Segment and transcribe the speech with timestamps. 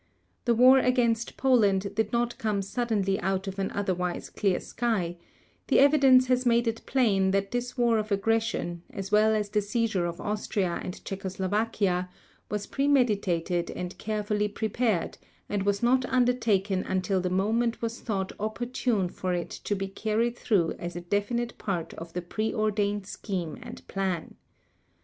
[0.45, 5.17] The war against Poland did not come suddenly out of an otherwise clear sky;
[5.67, 9.61] the evidence has made it plain that this war of aggression, as well as the
[9.61, 12.09] seizure of Austria and Czechoslovakia,
[12.49, 19.07] was premeditated and carefully prepared, and was not undertaken until the moment was thought opportune
[19.07, 23.55] for it to be carried through as a definite part of the pre ordained scheme
[23.61, 24.33] and plan.